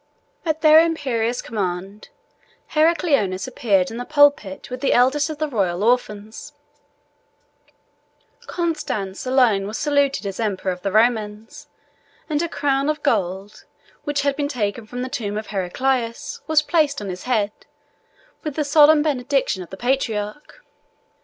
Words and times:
At 0.47 0.61
their 0.61 0.79
imperious 0.83 1.43
command, 1.43 2.09
Heracleonas 2.71 3.47
appeared 3.47 3.91
in 3.91 3.97
the 3.97 4.03
pulpit 4.03 4.71
with 4.71 4.81
the 4.81 4.93
eldest 4.93 5.29
of 5.29 5.37
the 5.37 5.47
royal 5.47 5.83
orphans; 5.83 6.53
Constans 8.47 9.27
alone 9.27 9.67
was 9.67 9.77
saluted 9.77 10.25
as 10.25 10.39
emperor 10.39 10.71
of 10.71 10.81
the 10.81 10.91
Romans, 10.91 11.67
and 12.27 12.41
a 12.41 12.49
crown 12.49 12.89
of 12.89 13.03
gold, 13.03 13.65
which 14.03 14.23
had 14.23 14.35
been 14.35 14.47
taken 14.47 14.87
from 14.87 15.03
the 15.03 15.07
tomb 15.07 15.37
of 15.37 15.45
Heraclius, 15.51 16.41
was 16.47 16.63
placed 16.63 16.99
on 16.99 17.07
his 17.09 17.25
head, 17.25 17.51
with 18.41 18.55
the 18.55 18.63
solemn 18.63 19.03
benediction 19.03 19.61
of 19.61 19.69
the 19.69 19.77
patriarch. 19.77 20.65